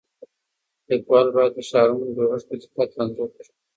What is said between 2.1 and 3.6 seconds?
جوړښت په دقت انځور کړي.